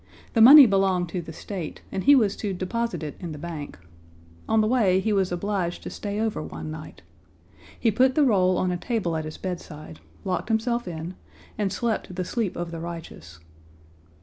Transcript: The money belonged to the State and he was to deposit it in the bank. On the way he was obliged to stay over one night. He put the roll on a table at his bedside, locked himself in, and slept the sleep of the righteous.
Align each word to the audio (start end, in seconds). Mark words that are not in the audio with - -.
The 0.33 0.41
money 0.41 0.65
belonged 0.65 1.09
to 1.09 1.21
the 1.21 1.31
State 1.31 1.83
and 1.91 2.03
he 2.03 2.15
was 2.15 2.35
to 2.37 2.55
deposit 2.55 3.03
it 3.03 3.15
in 3.19 3.33
the 3.33 3.37
bank. 3.37 3.77
On 4.49 4.59
the 4.59 4.65
way 4.65 4.99
he 4.99 5.13
was 5.13 5.31
obliged 5.31 5.83
to 5.83 5.91
stay 5.91 6.19
over 6.19 6.41
one 6.41 6.71
night. 6.71 7.03
He 7.79 7.91
put 7.91 8.15
the 8.15 8.23
roll 8.25 8.57
on 8.57 8.71
a 8.71 8.77
table 8.77 9.15
at 9.15 9.25
his 9.25 9.37
bedside, 9.37 9.99
locked 10.25 10.49
himself 10.49 10.87
in, 10.87 11.13
and 11.55 11.71
slept 11.71 12.15
the 12.15 12.25
sleep 12.25 12.55
of 12.55 12.71
the 12.71 12.79
righteous. 12.79 13.37